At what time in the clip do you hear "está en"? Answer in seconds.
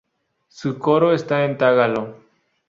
1.13-1.59